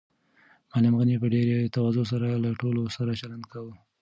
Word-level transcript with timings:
معلم 0.69 0.93
غني 0.99 1.15
په 1.21 1.27
ډېرې 1.33 1.71
تواضع 1.75 2.03
سره 2.11 2.27
له 2.43 2.49
ټولو 2.61 2.81
سره 2.97 3.11
چلند 3.21 3.45
کاوه. 3.51 3.73